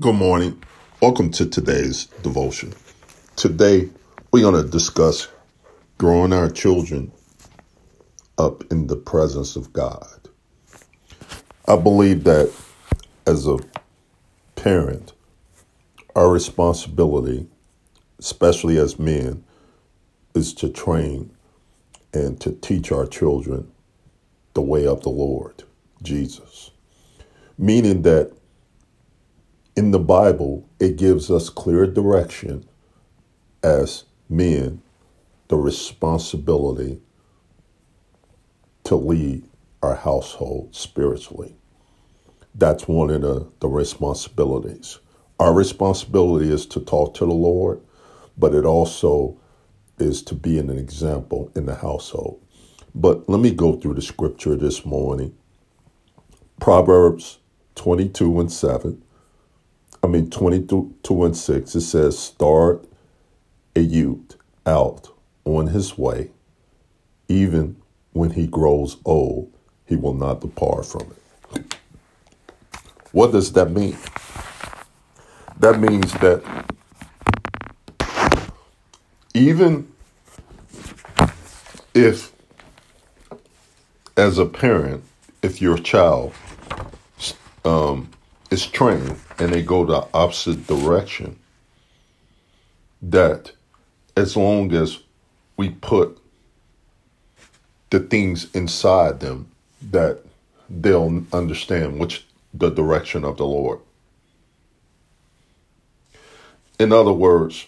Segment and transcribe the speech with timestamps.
[0.00, 0.60] Good morning.
[1.02, 2.72] Welcome to today's devotion.
[3.36, 3.90] Today,
[4.32, 5.28] we're going to discuss
[5.98, 7.12] growing our children
[8.38, 10.30] up in the presence of God.
[11.68, 12.50] I believe that
[13.26, 13.58] as a
[14.56, 15.12] parent,
[16.16, 17.46] our responsibility,
[18.18, 19.44] especially as men,
[20.34, 21.36] is to train
[22.14, 23.70] and to teach our children
[24.54, 25.64] the way of the Lord,
[26.02, 26.70] Jesus.
[27.58, 28.32] Meaning that
[29.76, 32.68] in the Bible, it gives us clear direction
[33.62, 34.82] as men,
[35.48, 37.00] the responsibility
[38.84, 39.44] to lead
[39.82, 41.56] our household spiritually.
[42.54, 44.98] That's one of the, the responsibilities.
[45.40, 47.80] Our responsibility is to talk to the Lord,
[48.36, 49.40] but it also
[49.98, 52.40] is to be an example in the household.
[52.94, 55.34] But let me go through the scripture this morning.
[56.60, 57.38] Proverbs
[57.76, 59.02] 22 and 7.
[60.02, 62.84] I mean, 22 and 6, it says, Start
[63.76, 65.08] a youth out
[65.44, 66.30] on his way,
[67.28, 67.76] even
[68.12, 69.52] when he grows old,
[69.86, 71.12] he will not depart from
[71.54, 71.76] it.
[73.12, 73.96] What does that mean?
[75.58, 76.42] That means that
[79.34, 79.92] even
[81.94, 82.32] if,
[84.16, 85.04] as a parent,
[85.42, 86.32] if your child
[87.64, 88.10] um,
[88.52, 91.38] is trained and they go the opposite direction,
[93.00, 93.50] that
[94.14, 94.98] as long as
[95.56, 96.18] we put
[97.88, 99.48] the things inside them,
[99.90, 100.20] that
[100.68, 103.80] they'll understand which the direction of the Lord.
[106.78, 107.66] In other words,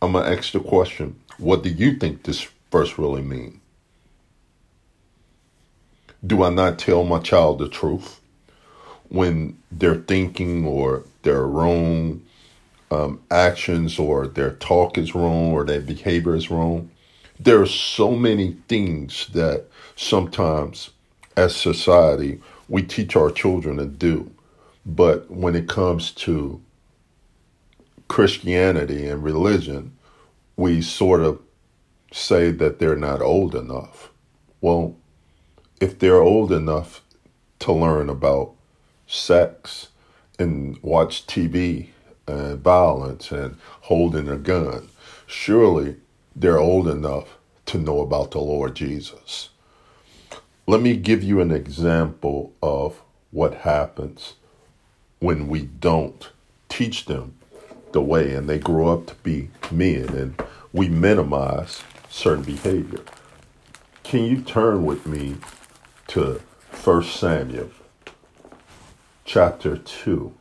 [0.00, 3.60] I'm gonna ask the question: What do you think this verse really mean?
[6.26, 8.20] Do I not tell my child the truth?
[9.08, 12.22] When their thinking or their wrong
[12.90, 16.90] um, actions or their talk is wrong or their behavior is wrong.
[17.38, 20.90] There are so many things that sometimes
[21.36, 24.30] as society we teach our children to do.
[24.86, 26.60] But when it comes to
[28.08, 29.96] Christianity and religion,
[30.56, 31.40] we sort of
[32.12, 34.10] say that they're not old enough.
[34.60, 34.96] Well,
[35.80, 37.02] if they're old enough
[37.60, 38.53] to learn about
[39.06, 39.88] sex
[40.38, 41.88] and watch TV
[42.26, 44.88] and violence and holding a gun,
[45.26, 45.96] surely
[46.34, 49.50] they're old enough to know about the Lord Jesus.
[50.66, 54.34] Let me give you an example of what happens
[55.18, 56.30] when we don't
[56.68, 57.34] teach them
[57.92, 60.42] the way and they grow up to be men and
[60.72, 63.00] we minimize certain behavior.
[64.02, 65.36] Can you turn with me
[66.08, 66.40] to
[66.82, 67.70] 1 Samuel
[69.34, 70.32] chapter 2.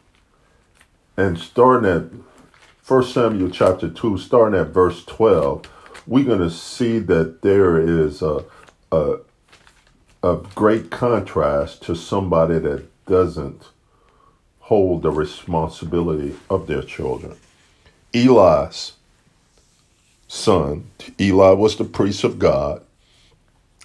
[1.17, 2.11] And starting at
[2.87, 5.63] 1 Samuel chapter 2, starting at verse 12,
[6.05, 8.45] we're going to see that there is a,
[8.91, 9.15] a,
[10.21, 13.63] a great contrast to somebody that doesn't
[14.59, 17.35] hold the responsibility of their children.
[18.13, 18.93] Eli's
[20.27, 22.83] son, Eli was the priest of God,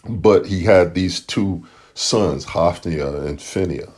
[0.06, 3.97] but he had these two sons, Hophni and Phinehas.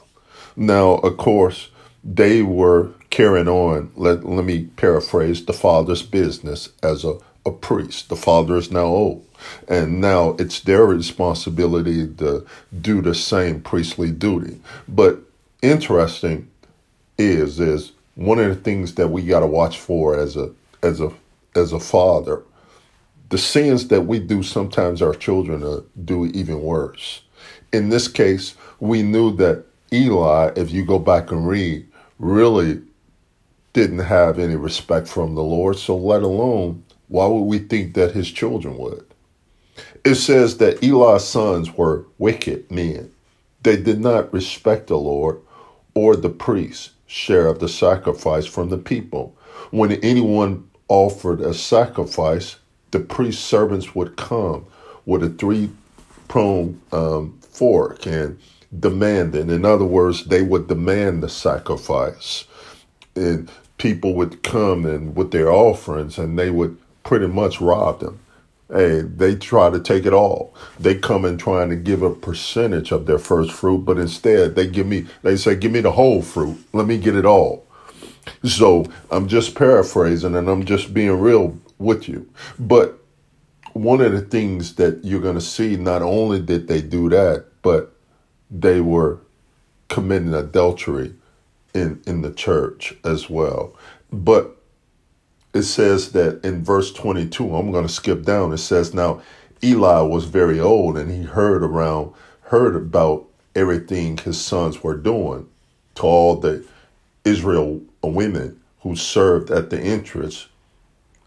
[0.56, 1.70] Now, of course,
[2.02, 8.08] they were carrying on, let, let me paraphrase, the father's business as a, a priest.
[8.08, 9.26] The father is now old.
[9.68, 12.46] And now it's their responsibility to
[12.80, 14.60] do the same priestly duty.
[14.86, 15.20] But
[15.62, 16.50] interesting
[17.18, 20.50] is is one of the things that we got to watch for as a
[20.82, 21.12] as a
[21.54, 22.42] as a father
[23.28, 27.22] the sins that we do sometimes our children uh, do even worse
[27.72, 31.86] in this case we knew that Eli, if you go back and read,
[32.18, 32.80] really
[33.72, 35.76] didn't have any respect from the Lord.
[35.76, 39.04] So, let alone, why would we think that his children would?
[40.04, 43.10] It says that Eli's sons were wicked men.
[43.62, 45.40] They did not respect the Lord
[45.94, 49.36] or the priest's share of the sacrifice from the people.
[49.70, 52.56] When anyone offered a sacrifice,
[52.92, 54.66] the priest's servants would come
[55.04, 55.70] with a three
[56.28, 58.38] pronged um, fork and
[58.78, 59.50] demanding.
[59.50, 62.44] In other words, they would demand the sacrifice.
[63.16, 68.20] And people would come and with their offerings and they would pretty much rob them.
[68.72, 70.54] Hey, they try to take it all.
[70.78, 74.68] They come in trying to give a percentage of their first fruit, but instead they
[74.68, 76.58] give me they say, Give me the whole fruit.
[76.72, 77.66] Let me get it all.
[78.44, 82.28] So I'm just paraphrasing and I'm just being real with you.
[82.60, 82.98] But
[83.72, 87.96] one of the things that you're gonna see, not only did they do that, but
[88.50, 89.20] they were
[89.88, 91.14] committing adultery
[91.74, 93.74] in, in the church as well.
[94.12, 94.56] But
[95.52, 98.52] it says that in verse 22, I'm going to skip down.
[98.52, 99.22] It says, Now
[99.62, 102.12] Eli was very old and he heard around,
[102.42, 105.48] heard about everything his sons were doing
[105.96, 106.64] to all the
[107.24, 110.46] Israel women who served at the entrance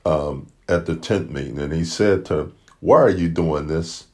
[0.06, 1.60] um, at the tent meeting.
[1.60, 4.08] And he said to them, Why are you doing this?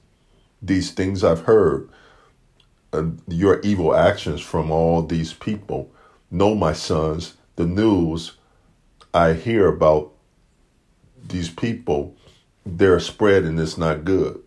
[0.61, 1.89] These things I've heard,
[2.93, 5.91] uh, your evil actions from all these people.
[6.31, 8.33] Know, my sons, the news
[9.13, 10.11] I hear about
[11.27, 12.15] these people,
[12.65, 14.41] they're spreading it's not good.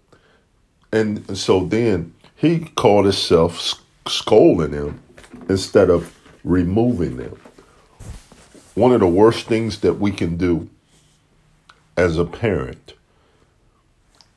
[0.92, 5.02] And so then he called himself scolding them
[5.48, 7.40] instead of removing them.
[8.74, 10.68] One of the worst things that we can do
[11.96, 12.94] as a parent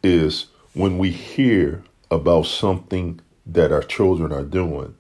[0.04, 4.96] is when we hear about something that our children are doing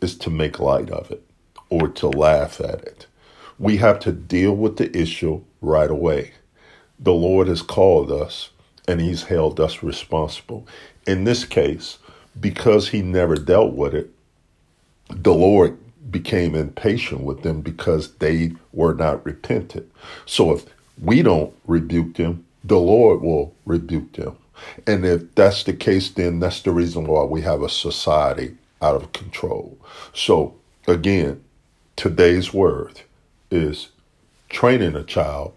[0.00, 1.24] is to make light of it
[1.70, 3.06] or to laugh at it
[3.58, 6.32] we have to deal with the issue right away.
[7.00, 8.50] The Lord has called us
[8.88, 10.66] and He's held us responsible.
[11.06, 11.98] In this case,
[12.40, 14.10] because He never dealt with it,
[15.10, 15.78] the Lord
[16.10, 19.90] became impatient with them because they were not repentant.
[20.26, 20.66] So if
[21.02, 24.36] we don't rebuke them, the Lord will rebuke them.
[24.86, 28.96] And if that's the case, then that's the reason why we have a society out
[28.96, 29.78] of control.
[30.12, 30.54] So
[30.86, 31.42] again,
[31.96, 33.00] today's word
[33.50, 33.88] is
[34.48, 35.54] training a child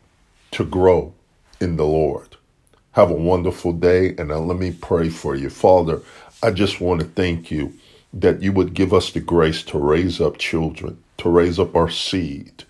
[0.51, 1.13] to grow
[1.60, 2.38] in the Lord.
[2.94, 5.50] Have a wonderful day, and let me pray for you.
[5.50, 6.02] Father,
[6.42, 7.74] I just want to thank you
[8.12, 11.90] that you would give us the grace to raise up children, to raise up our
[11.90, 12.63] seed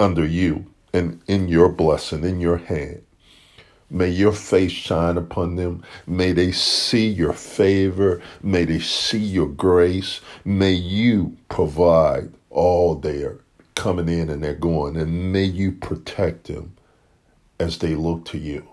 [0.00, 3.05] under you and in your blessing, in your hand.
[3.90, 5.82] May your face shine upon them.
[6.06, 8.20] May they see your favor.
[8.42, 10.20] May they see your grace.
[10.44, 13.38] May you provide all their
[13.74, 14.96] coming in and they're going.
[14.96, 16.74] And may you protect them
[17.60, 18.68] as they look to you.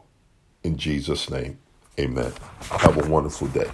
[0.63, 1.59] In Jesus' name,
[1.99, 2.33] amen.
[2.69, 3.69] Have a wonderful day.